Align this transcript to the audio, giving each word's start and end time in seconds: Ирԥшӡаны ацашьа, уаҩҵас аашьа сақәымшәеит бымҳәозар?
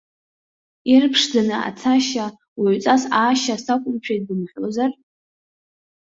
Ирԥшӡаны 0.93 1.57
ацашьа, 1.69 2.25
уаҩҵас 2.61 3.03
аашьа 3.21 3.55
сақәымшәеит 3.65 4.21
бымҳәозар? 4.27 4.91